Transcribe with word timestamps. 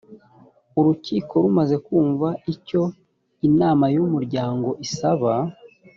urukiko 0.79 1.33
rumaze 1.43 1.75
kumva 1.85 2.27
icyo 2.53 2.81
inama 3.47 3.85
y’umuryango 3.95 4.69
isaba 4.85 5.31